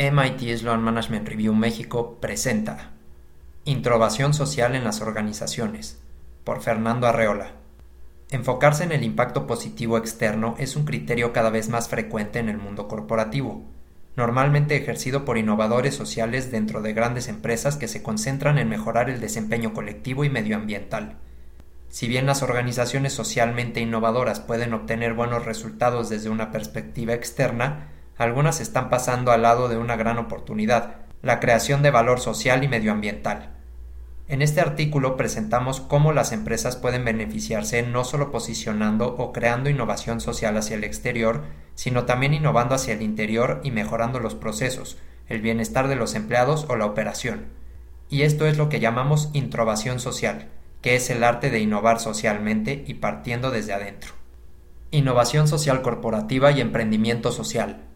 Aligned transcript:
MIT 0.00 0.56
Sloan 0.58 0.80
Management 0.80 1.28
Review 1.28 1.52
México 1.54 2.18
presenta 2.20 2.92
Introbación 3.64 4.32
social 4.32 4.76
en 4.76 4.84
las 4.84 5.00
organizaciones 5.00 5.98
por 6.44 6.60
Fernando 6.60 7.08
Arreola. 7.08 7.50
Enfocarse 8.30 8.84
en 8.84 8.92
el 8.92 9.02
impacto 9.02 9.48
positivo 9.48 9.98
externo 9.98 10.54
es 10.60 10.76
un 10.76 10.84
criterio 10.84 11.32
cada 11.32 11.50
vez 11.50 11.68
más 11.68 11.88
frecuente 11.88 12.38
en 12.38 12.48
el 12.48 12.58
mundo 12.58 12.86
corporativo, 12.86 13.64
normalmente 14.14 14.76
ejercido 14.76 15.24
por 15.24 15.36
innovadores 15.36 15.96
sociales 15.96 16.52
dentro 16.52 16.80
de 16.80 16.92
grandes 16.92 17.26
empresas 17.26 17.74
que 17.74 17.88
se 17.88 18.00
concentran 18.00 18.58
en 18.58 18.68
mejorar 18.68 19.10
el 19.10 19.18
desempeño 19.18 19.74
colectivo 19.74 20.22
y 20.22 20.30
medioambiental. 20.30 21.16
Si 21.88 22.06
bien 22.06 22.24
las 22.24 22.44
organizaciones 22.44 23.14
socialmente 23.14 23.80
innovadoras 23.80 24.38
pueden 24.38 24.74
obtener 24.74 25.14
buenos 25.14 25.44
resultados 25.44 26.08
desde 26.08 26.30
una 26.30 26.52
perspectiva 26.52 27.14
externa, 27.14 27.97
algunas 28.18 28.60
están 28.60 28.90
pasando 28.90 29.30
al 29.30 29.42
lado 29.42 29.68
de 29.68 29.78
una 29.78 29.96
gran 29.96 30.18
oportunidad, 30.18 30.96
la 31.22 31.40
creación 31.40 31.82
de 31.82 31.90
valor 31.90 32.20
social 32.20 32.64
y 32.64 32.68
medioambiental. 32.68 33.54
En 34.26 34.42
este 34.42 34.60
artículo 34.60 35.16
presentamos 35.16 35.80
cómo 35.80 36.12
las 36.12 36.32
empresas 36.32 36.76
pueden 36.76 37.04
beneficiarse 37.04 37.82
no 37.82 38.04
solo 38.04 38.30
posicionando 38.30 39.16
o 39.16 39.32
creando 39.32 39.70
innovación 39.70 40.20
social 40.20 40.56
hacia 40.58 40.76
el 40.76 40.84
exterior, 40.84 41.44
sino 41.74 42.04
también 42.04 42.34
innovando 42.34 42.74
hacia 42.74 42.92
el 42.92 43.00
interior 43.00 43.60
y 43.64 43.70
mejorando 43.70 44.20
los 44.20 44.34
procesos, 44.34 44.98
el 45.28 45.40
bienestar 45.40 45.88
de 45.88 45.96
los 45.96 46.14
empleados 46.14 46.66
o 46.68 46.76
la 46.76 46.84
operación. 46.84 47.46
Y 48.10 48.22
esto 48.22 48.46
es 48.46 48.58
lo 48.58 48.68
que 48.68 48.80
llamamos 48.80 49.30
introbación 49.32 49.98
social, 49.98 50.48
que 50.82 50.96
es 50.96 51.08
el 51.08 51.24
arte 51.24 51.50
de 51.50 51.60
innovar 51.60 52.00
socialmente 52.00 52.84
y 52.86 52.94
partiendo 52.94 53.50
desde 53.50 53.72
adentro. 53.72 54.12
Innovación 54.90 55.48
social 55.48 55.82
corporativa 55.82 56.50
y 56.50 56.60
emprendimiento 56.60 57.32
social. 57.32 57.87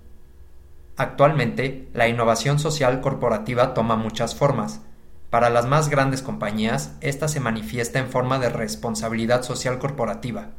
Actualmente, 0.97 1.89
la 1.95 2.09
innovación 2.09 2.59
social 2.59 3.01
corporativa 3.01 3.75
toma 3.75 3.97
muchas 3.97 4.35
formas. 4.35 4.83
Para 5.31 5.49
las 5.49 5.67
más 5.67 5.89
grandes 5.89 6.21
compañías, 6.21 6.97
esta 7.01 7.29
se 7.29 7.41
manifiesta 7.41 7.99
en 7.99 8.09
forma 8.09 8.39
de 8.39 8.51
responsabilidad 8.51 9.43
social 9.43 9.79
corporativa. 9.79 10.51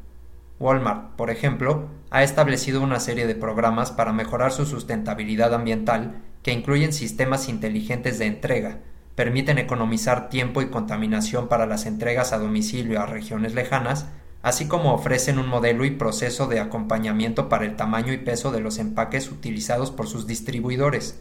Walmart, 0.59 1.15
por 1.15 1.29
ejemplo, 1.29 1.89
ha 2.09 2.23
establecido 2.23 2.81
una 2.81 2.99
serie 2.99 3.27
de 3.27 3.35
programas 3.35 3.91
para 3.91 4.13
mejorar 4.13 4.51
su 4.51 4.65
sustentabilidad 4.65 5.53
ambiental 5.53 6.21
que 6.41 6.51
incluyen 6.51 6.93
sistemas 6.93 7.49
inteligentes 7.49 8.17
de 8.17 8.25
entrega, 8.25 8.79
permiten 9.15 9.59
economizar 9.59 10.29
tiempo 10.29 10.61
y 10.61 10.69
contaminación 10.69 11.47
para 11.47 11.65
las 11.65 11.85
entregas 11.85 12.33
a 12.33 12.39
domicilio 12.39 13.01
a 13.01 13.05
regiones 13.05 13.53
lejanas, 13.53 14.07
así 14.43 14.67
como 14.67 14.93
ofrecen 14.93 15.39
un 15.39 15.47
modelo 15.47 15.85
y 15.85 15.91
proceso 15.91 16.47
de 16.47 16.59
acompañamiento 16.59 17.49
para 17.49 17.65
el 17.65 17.75
tamaño 17.75 18.13
y 18.13 18.17
peso 18.17 18.51
de 18.51 18.59
los 18.59 18.77
empaques 18.77 19.31
utilizados 19.31 19.89
por 19.89 20.07
sus 20.07 20.27
distribuidores. 20.27 21.19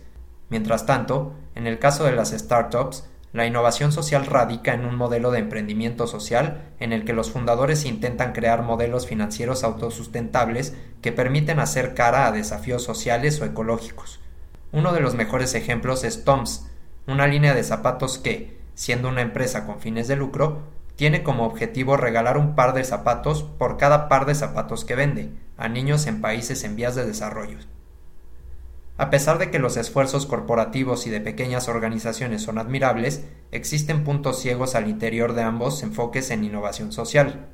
Mientras 0.51 0.85
tanto, 0.85 1.33
en 1.55 1.67
el 1.67 1.79
caso 1.79 2.05
de 2.05 2.13
las 2.13 2.33
startups, 2.33 3.09
la 3.33 3.47
innovación 3.47 3.93
social 3.93 4.27
radica 4.27 4.75
en 4.75 4.85
un 4.85 4.97
modelo 4.97 5.31
de 5.31 5.39
emprendimiento 5.39 6.07
social 6.07 6.73
en 6.81 6.93
el 6.93 7.05
que 7.05 7.15
los 7.15 7.31
fundadores 7.31 7.87
intentan 7.87 8.33
crear 8.33 8.63
modelos 8.63 9.07
financieros 9.07 9.65
autosustentables 9.65 10.75
que 11.01 11.13
permiten 11.13 11.61
hacer 11.61 11.95
cara 11.95 12.27
a 12.27 12.33
desafíos 12.33 12.83
sociales 12.83 13.41
o 13.41 13.47
ecológicos. 13.47 14.21
Uno 14.73 14.93
de 14.93 15.01
los 15.01 15.15
mejores 15.15 15.55
ejemplos 15.55 16.03
es 16.03 16.25
Toms, 16.25 16.67
una 17.07 17.27
línea 17.27 17.55
de 17.55 17.63
zapatos 17.63 18.19
que, 18.19 18.59
siendo 18.75 19.09
una 19.09 19.23
empresa 19.23 19.65
con 19.65 19.81
fines 19.81 20.09
de 20.09 20.17
lucro, 20.17 20.63
tiene 20.97 21.23
como 21.23 21.45
objetivo 21.45 21.97
regalar 21.97 22.39
un 22.39 22.55
par 22.55 22.75
de 22.75 22.85
zapatos 22.85 23.43
por 23.43 23.77
cada 23.77 24.09
par 24.09 24.27
de 24.27 24.35
zapatos 24.35 24.85
que 24.85 24.95
vende 24.95 25.31
a 25.57 25.69
niños 25.69 26.07
en 26.07 26.21
países 26.21 26.65
en 26.65 26.77
vías 26.77 26.95
de 26.95 27.07
desarrollo. 27.07 27.59
A 28.99 29.11
pesar 29.11 29.39
de 29.39 29.51
que 29.51 29.59
los 29.59 29.77
esfuerzos 29.77 30.27
corporativos 30.27 31.07
y 31.07 31.11
de 31.11 31.21
pequeñas 31.21 31.69
organizaciones 31.69 32.43
son 32.43 32.59
admirables, 32.59 33.25
existen 33.51 34.05
puntos 34.05 34.41
ciegos 34.41 34.75
al 34.75 34.89
interior 34.89 35.33
de 35.33 35.43
ambos 35.43 35.83
enfoques 35.83 36.31
en 36.31 36.45
innovación 36.45 36.93
social. 36.93 37.49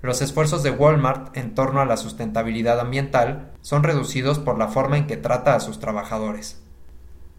Los 0.00 0.22
esfuerzos 0.22 0.62
de 0.62 0.70
Walmart 0.70 1.36
en 1.36 1.54
torno 1.54 1.80
a 1.80 1.84
la 1.84 1.96
sustentabilidad 1.96 2.80
ambiental 2.80 3.52
son 3.60 3.82
reducidos 3.82 4.38
por 4.38 4.56
la 4.56 4.68
forma 4.68 4.96
en 4.96 5.06
que 5.06 5.16
trata 5.16 5.54
a 5.54 5.60
sus 5.60 5.78
trabajadores. 5.78 6.63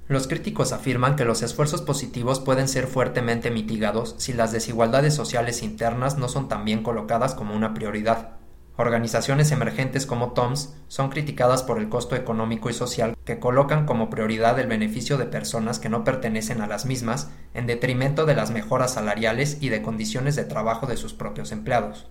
Los 0.07 0.27
críticos 0.27 0.71
afirman 0.71 1.15
que 1.15 1.25
los 1.25 1.41
esfuerzos 1.41 1.81
positivos 1.81 2.39
pueden 2.39 2.67
ser 2.67 2.85
fuertemente 2.85 3.49
mitigados 3.49 4.13
si 4.19 4.33
las 4.33 4.51
desigualdades 4.51 5.15
sociales 5.15 5.63
internas 5.63 6.19
no 6.19 6.29
son 6.29 6.47
tan 6.47 6.63
bien 6.63 6.83
colocadas 6.83 7.33
como 7.33 7.55
una 7.55 7.73
prioridad. 7.73 8.35
Organizaciones 8.77 9.51
emergentes 9.51 10.05
como 10.05 10.33
TOMS 10.33 10.75
son 10.89 11.09
criticadas 11.09 11.63
por 11.63 11.79
el 11.79 11.89
costo 11.89 12.15
económico 12.15 12.69
y 12.69 12.73
social 12.73 13.15
que 13.25 13.39
colocan 13.39 13.87
como 13.87 14.11
prioridad 14.11 14.59
el 14.59 14.67
beneficio 14.67 15.17
de 15.17 15.25
personas 15.25 15.79
que 15.79 15.89
no 15.89 16.03
pertenecen 16.03 16.61
a 16.61 16.67
las 16.67 16.85
mismas 16.85 17.31
en 17.55 17.65
detrimento 17.65 18.27
de 18.27 18.35
las 18.35 18.51
mejoras 18.51 18.93
salariales 18.93 19.57
y 19.59 19.69
de 19.69 19.81
condiciones 19.81 20.35
de 20.35 20.43
trabajo 20.43 20.85
de 20.85 20.97
sus 20.97 21.13
propios 21.13 21.51
empleados. 21.51 22.07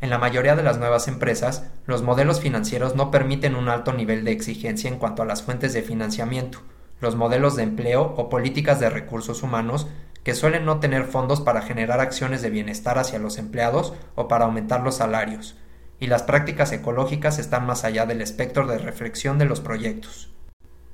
En 0.00 0.10
la 0.10 0.18
mayoría 0.18 0.56
de 0.56 0.64
las 0.64 0.78
nuevas 0.78 1.06
empresas, 1.06 1.66
los 1.86 2.02
modelos 2.02 2.40
financieros 2.40 2.96
no 2.96 3.12
permiten 3.12 3.54
un 3.54 3.68
alto 3.68 3.92
nivel 3.92 4.24
de 4.24 4.32
exigencia 4.32 4.90
en 4.90 4.98
cuanto 4.98 5.22
a 5.22 5.26
las 5.26 5.42
fuentes 5.42 5.74
de 5.74 5.82
financiamiento, 5.82 6.60
los 7.00 7.16
modelos 7.16 7.56
de 7.56 7.62
empleo 7.62 8.14
o 8.16 8.28
políticas 8.28 8.80
de 8.80 8.90
recursos 8.90 9.42
humanos 9.42 9.88
que 10.22 10.34
suelen 10.34 10.64
no 10.64 10.80
tener 10.80 11.04
fondos 11.04 11.40
para 11.40 11.62
generar 11.62 12.00
acciones 12.00 12.42
de 12.42 12.50
bienestar 12.50 12.98
hacia 12.98 13.18
los 13.18 13.38
empleados 13.38 13.94
o 14.14 14.28
para 14.28 14.44
aumentar 14.44 14.82
los 14.82 14.96
salarios, 14.96 15.56
y 15.98 16.06
las 16.06 16.22
prácticas 16.22 16.72
ecológicas 16.72 17.38
están 17.38 17.66
más 17.66 17.84
allá 17.84 18.06
del 18.06 18.20
espectro 18.20 18.66
de 18.66 18.78
reflexión 18.78 19.38
de 19.38 19.46
los 19.46 19.60
proyectos. 19.60 20.32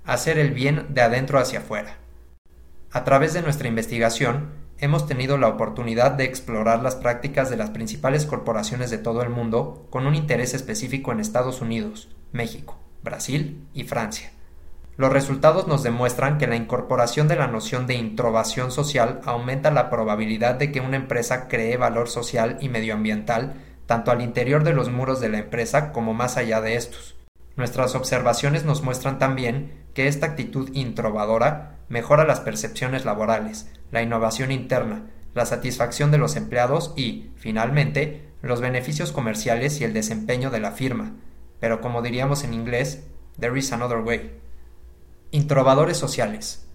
Hacer 0.05 0.39
el 0.39 0.53
bien 0.53 0.87
de 0.91 1.03
adentro 1.03 1.39
hacia 1.39 1.61
afuera. 1.61 1.99
A 2.93 3.05
través 3.05 3.35
de 3.35 3.43
nuestra 3.43 3.69
investigación, 3.69 4.53
hemos 4.79 5.07
tenido 5.07 5.39
la 5.39 5.49
oportunidad 5.49 6.13
de 6.13 6.25
explorar 6.25 6.83
las 6.83 6.95
prácticas 6.95 7.51
de 7.51 7.57
las 7.57 7.71
principales 7.71 8.27
corporaciones 8.27 8.91
de 8.91 8.99
todo 8.99 9.23
el 9.23 9.31
mundo 9.31 9.87
con 9.91 10.07
un 10.07 10.15
interés 10.15 10.55
específico 10.55 11.11
en 11.11 11.21
Estados 11.21 11.61
Unidos, 11.61 12.09
México, 12.33 12.79
Brasil 13.03 13.67
y 13.75 13.85
Francia. 13.85 14.31
Los 14.97 15.13
resultados 15.13 15.69
nos 15.69 15.83
demuestran 15.83 16.39
que 16.39 16.47
la 16.47 16.57
incorporación 16.57 17.29
de 17.29 17.37
la 17.37 17.49
noción 17.49 17.87
de 17.87 17.95
introbación 17.95 18.71
social 18.71 19.21
aumenta 19.25 19.71
la 19.71 19.91
probabilidad 19.91 20.55
de 20.55 20.73
que 20.73 20.81
una 20.81 20.97
empresa 20.97 21.49
cree 21.49 21.77
valor 21.77 22.09
social 22.09 22.57
y 22.63 22.71
medioambiental 22.71 23.55
tanto 23.85 24.11
al 24.11 24.23
interior 24.23 24.65
de 24.65 24.73
los 24.73 24.91
muros 24.91 25.21
de 25.21 25.29
la 25.29 25.39
empresa 25.39 25.93
como 25.93 26.15
más 26.15 26.39
allá 26.39 26.63
de 26.63 26.77
estos. 26.77 27.15
Nuestras 27.57 27.95
observaciones 27.95 28.65
nos 28.65 28.83
muestran 28.83 29.19
también 29.19 29.85
que 29.95 30.09
esta 30.09 30.27
actitud 30.27 30.71
introbadora 30.75 31.79
mejora 31.89 32.25
las 32.25 32.41
percepciones 32.41 33.05
laborales, 33.05 33.71
la 33.91 34.03
innovación 34.03 34.51
interna, 34.51 35.11
la 35.35 35.47
satisfacción 35.47 36.11
de 36.11 36.19
los 36.19 36.37
empleados 36.37 36.95
y, 36.97 37.31
finalmente, 37.37 38.29
los 38.43 38.61
beneficios 38.61 39.13
comerciales 39.13 39.81
y 39.81 39.85
el 39.85 39.93
desempeño 39.93 40.51
de 40.51 40.61
la 40.61 40.73
firma. 40.73 41.13
Pero 41.61 41.81
como 41.81 42.03
diríamos 42.03 42.45
en 42.45 42.55
inglés, 42.55 43.07
there 43.39 43.59
is 43.59 43.73
another 43.73 43.99
way. 43.99 44.46
Introbadores 45.33 45.97
sociales. 45.97 46.69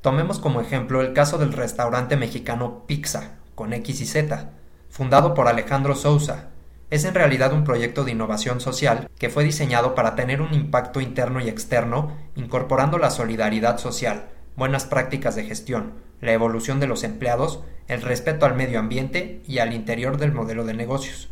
Tomemos 0.00 0.38
como 0.38 0.60
ejemplo 0.60 1.00
el 1.00 1.12
caso 1.12 1.38
del 1.38 1.52
restaurante 1.52 2.16
mexicano 2.16 2.84
Pizza, 2.86 3.38
con 3.56 3.72
X 3.72 4.00
y 4.00 4.06
Z, 4.06 4.50
fundado 4.88 5.34
por 5.34 5.48
Alejandro 5.48 5.96
Sousa. 5.96 6.50
Es 6.90 7.04
en 7.04 7.14
realidad 7.14 7.52
un 7.52 7.64
proyecto 7.64 8.04
de 8.04 8.12
innovación 8.12 8.60
social 8.60 9.10
que 9.18 9.28
fue 9.28 9.42
diseñado 9.42 9.96
para 9.96 10.14
tener 10.14 10.40
un 10.40 10.54
impacto 10.54 11.00
interno 11.00 11.40
y 11.40 11.48
externo, 11.48 12.16
incorporando 12.36 12.96
la 12.96 13.10
solidaridad 13.10 13.78
social, 13.78 14.28
buenas 14.56 14.84
prácticas 14.84 15.34
de 15.34 15.44
gestión, 15.44 15.94
la 16.20 16.32
evolución 16.32 16.78
de 16.78 16.86
los 16.86 17.02
empleados, 17.02 17.64
el 17.88 18.02
respeto 18.02 18.46
al 18.46 18.54
medio 18.54 18.78
ambiente 18.78 19.42
y 19.48 19.58
al 19.58 19.74
interior 19.74 20.16
del 20.16 20.30
modelo 20.30 20.64
de 20.64 20.74
negocios. 20.74 21.28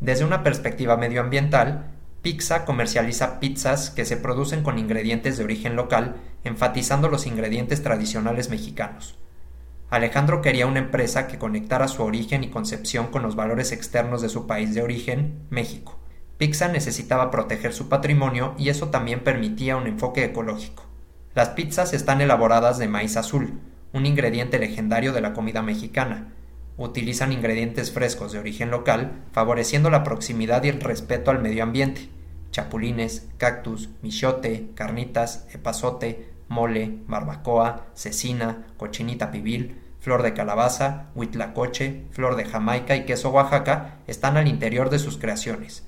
Desde 0.00 0.24
una 0.24 0.42
perspectiva 0.42 0.96
medioambiental, 0.96 1.89
Pizza 2.22 2.66
comercializa 2.66 3.40
pizzas 3.40 3.88
que 3.88 4.04
se 4.04 4.18
producen 4.18 4.62
con 4.62 4.78
ingredientes 4.78 5.38
de 5.38 5.44
origen 5.44 5.74
local, 5.74 6.16
enfatizando 6.44 7.08
los 7.08 7.26
ingredientes 7.26 7.82
tradicionales 7.82 8.50
mexicanos. 8.50 9.18
Alejandro 9.88 10.42
quería 10.42 10.66
una 10.66 10.80
empresa 10.80 11.26
que 11.26 11.38
conectara 11.38 11.88
su 11.88 12.02
origen 12.02 12.44
y 12.44 12.50
concepción 12.50 13.06
con 13.06 13.22
los 13.22 13.36
valores 13.36 13.72
externos 13.72 14.20
de 14.20 14.28
su 14.28 14.46
país 14.46 14.74
de 14.74 14.82
origen, 14.82 15.46
México. 15.48 15.98
Pizza 16.36 16.68
necesitaba 16.68 17.30
proteger 17.30 17.72
su 17.72 17.88
patrimonio 17.88 18.54
y 18.58 18.68
eso 18.68 18.88
también 18.88 19.20
permitía 19.24 19.78
un 19.78 19.86
enfoque 19.86 20.22
ecológico. 20.24 20.84
Las 21.34 21.50
pizzas 21.50 21.94
están 21.94 22.20
elaboradas 22.20 22.76
de 22.76 22.86
maíz 22.86 23.16
azul, 23.16 23.60
un 23.94 24.04
ingrediente 24.04 24.58
legendario 24.58 25.14
de 25.14 25.22
la 25.22 25.32
comida 25.32 25.62
mexicana, 25.62 26.34
utilizan 26.80 27.30
ingredientes 27.30 27.92
frescos 27.92 28.32
de 28.32 28.38
origen 28.38 28.70
local, 28.70 29.22
favoreciendo 29.32 29.90
la 29.90 30.02
proximidad 30.02 30.64
y 30.64 30.70
el 30.70 30.80
respeto 30.80 31.30
al 31.30 31.40
medio 31.40 31.62
ambiente. 31.62 32.08
Chapulines, 32.52 33.28
cactus, 33.36 33.90
michote, 34.00 34.70
carnitas, 34.74 35.46
epazote, 35.52 36.30
mole, 36.48 36.96
barbacoa, 37.06 37.86
cecina, 37.94 38.66
cochinita 38.78 39.30
pibil, 39.30 39.78
flor 40.00 40.22
de 40.22 40.32
calabaza, 40.32 41.10
huitlacoche, 41.14 42.06
flor 42.12 42.34
de 42.36 42.46
Jamaica 42.46 42.96
y 42.96 43.04
queso 43.04 43.28
Oaxaca 43.28 43.98
están 44.06 44.38
al 44.38 44.48
interior 44.48 44.88
de 44.88 44.98
sus 44.98 45.18
creaciones. 45.18 45.86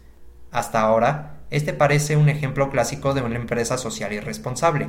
Hasta 0.51 0.83
ahora, 0.83 1.39
este 1.51 1.73
parece 1.73 2.19
un 2.19 2.29
ejemplo 2.29 2.69
clásico 2.69 3.15
de 3.15 3.23
una 3.23 3.37
empresa 3.37 3.79
social 3.79 4.13
y 4.13 4.21
responsable. 4.21 4.89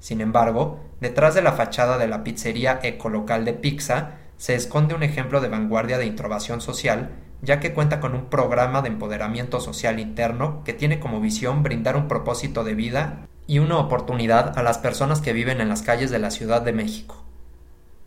Sin 0.00 0.22
embargo, 0.22 0.80
detrás 1.02 1.34
de 1.34 1.42
la 1.42 1.52
fachada 1.52 1.98
de 1.98 2.08
la 2.08 2.24
pizzería 2.24 2.80
ecolocal 2.82 3.44
de 3.44 3.52
pizza 3.52 4.18
se 4.36 4.54
esconde 4.54 4.94
un 4.94 5.02
ejemplo 5.02 5.40
de 5.40 5.48
vanguardia 5.48 5.98
de 5.98 6.06
introbación 6.06 6.60
social, 6.60 7.10
ya 7.42 7.60
que 7.60 7.72
cuenta 7.72 8.00
con 8.00 8.14
un 8.14 8.26
programa 8.26 8.82
de 8.82 8.88
empoderamiento 8.88 9.60
social 9.60 10.00
interno 10.00 10.62
que 10.64 10.72
tiene 10.72 11.00
como 11.00 11.20
visión 11.20 11.62
brindar 11.62 11.96
un 11.96 12.08
propósito 12.08 12.64
de 12.64 12.74
vida 12.74 13.26
y 13.46 13.58
una 13.58 13.78
oportunidad 13.78 14.58
a 14.58 14.62
las 14.62 14.78
personas 14.78 15.20
que 15.20 15.32
viven 15.32 15.60
en 15.60 15.68
las 15.68 15.82
calles 15.82 16.10
de 16.10 16.18
la 16.18 16.30
Ciudad 16.30 16.62
de 16.62 16.72
México. 16.72 17.22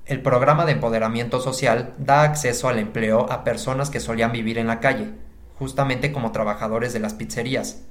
El 0.05 0.21
programa 0.21 0.65
de 0.65 0.71
empoderamiento 0.71 1.41
social 1.41 1.93
da 1.97 2.23
acceso 2.23 2.69
al 2.69 2.79
empleo 2.79 3.29
a 3.29 3.43
personas 3.43 3.89
que 3.89 3.99
solían 3.99 4.31
vivir 4.31 4.57
en 4.57 4.67
la 4.67 4.79
calle, 4.79 5.11
justamente 5.59 6.11
como 6.11 6.31
trabajadores 6.31 6.93
de 6.93 6.99
las 6.99 7.13
pizzerías. 7.13 7.83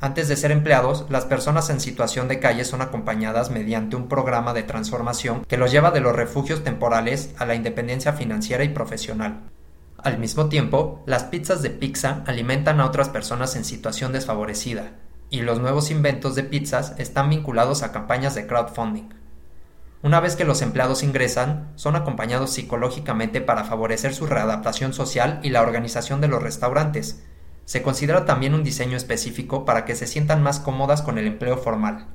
Antes 0.00 0.28
de 0.28 0.36
ser 0.36 0.52
empleados, 0.52 1.06
las 1.08 1.24
personas 1.24 1.70
en 1.70 1.80
situación 1.80 2.28
de 2.28 2.38
calle 2.38 2.64
son 2.64 2.82
acompañadas 2.82 3.50
mediante 3.50 3.96
un 3.96 4.08
programa 4.08 4.54
de 4.54 4.62
transformación 4.62 5.44
que 5.44 5.56
los 5.56 5.72
lleva 5.72 5.90
de 5.90 6.00
los 6.00 6.14
refugios 6.14 6.62
temporales 6.62 7.34
a 7.36 7.46
la 7.46 7.56
independencia 7.56 8.12
financiera 8.12 8.62
y 8.62 8.68
profesional. 8.68 9.50
Al 9.98 10.18
mismo 10.18 10.48
tiempo, 10.48 11.02
las 11.06 11.24
pizzas 11.24 11.62
de 11.62 11.70
pizza 11.70 12.22
alimentan 12.26 12.78
a 12.78 12.86
otras 12.86 13.08
personas 13.08 13.56
en 13.56 13.64
situación 13.64 14.12
desfavorecida, 14.12 14.92
y 15.30 15.40
los 15.40 15.58
nuevos 15.58 15.90
inventos 15.90 16.36
de 16.36 16.44
pizzas 16.44 16.94
están 16.98 17.28
vinculados 17.28 17.82
a 17.82 17.90
campañas 17.90 18.36
de 18.36 18.46
crowdfunding. 18.46 19.08
Una 20.00 20.20
vez 20.20 20.36
que 20.36 20.44
los 20.44 20.62
empleados 20.62 21.02
ingresan, 21.02 21.72
son 21.74 21.96
acompañados 21.96 22.52
psicológicamente 22.52 23.40
para 23.40 23.64
favorecer 23.64 24.14
su 24.14 24.26
readaptación 24.26 24.92
social 24.92 25.40
y 25.42 25.50
la 25.50 25.62
organización 25.62 26.20
de 26.20 26.28
los 26.28 26.40
restaurantes. 26.40 27.24
Se 27.68 27.82
considera 27.82 28.24
también 28.24 28.54
un 28.54 28.64
diseño 28.64 28.96
específico 28.96 29.66
para 29.66 29.84
que 29.84 29.94
se 29.94 30.06
sientan 30.06 30.42
más 30.42 30.58
cómodas 30.58 31.02
con 31.02 31.18
el 31.18 31.26
empleo 31.26 31.58
formal. 31.58 32.06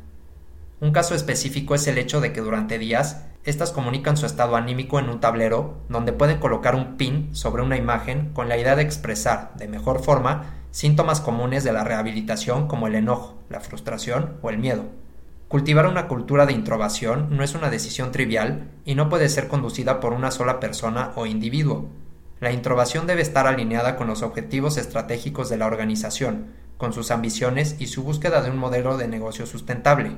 Un 0.80 0.92
caso 0.92 1.14
específico 1.14 1.76
es 1.76 1.86
el 1.86 2.00
hecho 2.00 2.22
de 2.22 2.34
que 2.34 2.42
durante 2.42 2.80
días, 2.80 3.26
estas 3.44 3.72
comunican 3.72 4.18
su 4.18 4.26
estado 4.26 4.56
anímico 4.56 4.98
en 4.98 5.10
un 5.10 5.20
tablero 5.20 5.78
donde 5.90 6.12
pueden 6.12 6.40
colocar 6.40 6.74
un 6.74 6.98
pin 6.98 7.36
sobre 7.36 7.62
una 7.62 7.78
imagen 7.78 8.32
con 8.34 8.50
la 8.50 8.58
idea 8.58 8.76
de 8.76 8.82
expresar, 8.82 9.52
de 9.54 9.68
mejor 9.68 10.04
forma, 10.04 10.56
síntomas 10.72 11.22
comunes 11.22 11.64
de 11.64 11.72
la 11.72 11.84
rehabilitación 11.84 12.68
como 12.68 12.88
el 12.88 12.96
enojo, 12.96 13.38
la 13.52 13.60
frustración 13.60 14.38
o 14.42 14.50
el 14.50 14.58
miedo. 14.58 14.86
Cultivar 15.50 15.86
una 15.86 16.08
cultura 16.08 16.48
de 16.48 16.54
introbación 16.54 17.28
no 17.30 17.44
es 17.44 17.54
una 17.54 17.70
decisión 17.70 18.12
trivial 18.12 18.72
y 18.86 18.96
no 18.96 19.08
puede 19.08 19.30
ser 19.30 19.50
conducida 19.50 20.00
por 20.00 20.14
una 20.14 20.32
sola 20.32 20.60
persona 20.60 21.12
o 21.16 21.28
individuo. 21.28 21.90
La 22.40 22.52
introbación 22.52 23.08
debe 23.08 23.22
estar 23.22 23.48
alineada 23.48 23.96
con 23.96 24.08
los 24.08 24.22
objetivos 24.22 24.78
estratégicos 24.78 25.50
de 25.50 25.58
la 25.58 25.66
organización, 25.66 26.48
con 26.78 26.94
sus 26.94 27.12
ambiciones 27.12 27.76
y 27.80 27.88
su 27.88 28.04
búsqueda 28.04 28.42
de 28.42 28.50
un 28.50 28.58
modelo 28.58 28.98
de 28.98 29.08
negocio 29.08 29.46
sustentable, 29.46 30.18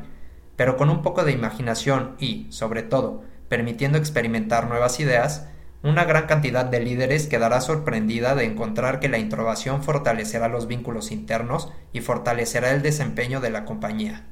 pero 0.56 0.78
con 0.78 0.90
un 0.90 1.02
poco 1.02 1.24
de 1.24 1.32
imaginación 1.32 2.16
y, 2.20 2.48
sobre 2.50 2.82
todo, 2.82 3.24
permitiendo 3.50 3.98
experimentar 3.98 4.68
nuevas 4.68 5.00
ideas, 5.00 5.48
una 5.84 6.04
gran 6.06 6.26
cantidad 6.26 6.66
de 6.66 6.80
líderes 6.80 7.28
quedará 7.28 7.62
sorprendida 7.62 8.34
de 8.34 8.46
encontrar 8.46 9.00
que 9.00 9.10
la 9.10 9.20
introbación 9.20 9.84
fortalecerá 9.84 10.48
los 10.48 10.66
vínculos 10.66 11.12
internos 11.12 11.72
y 11.94 12.02
fortalecerá 12.02 12.72
el 12.72 12.82
desempeño 12.82 13.40
de 13.40 13.52
la 13.52 13.66
compañía. 13.66 14.26